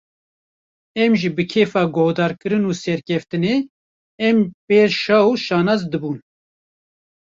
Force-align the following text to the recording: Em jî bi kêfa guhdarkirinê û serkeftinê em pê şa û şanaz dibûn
Em 1.03 1.11
jî 1.21 1.29
bi 1.35 1.43
kêfa 1.51 1.83
guhdarkirinê 1.95 2.67
û 2.71 2.71
serkeftinê 2.83 3.55
em 4.27 4.37
pê 4.65 4.81
şa 5.03 5.19
û 5.31 5.33
şanaz 5.45 5.81
dibûn 5.91 6.17